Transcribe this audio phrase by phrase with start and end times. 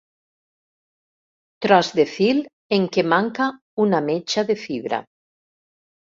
[1.65, 2.39] Tros de fil
[2.77, 3.49] en què manca
[3.83, 5.01] una metxa de fibra.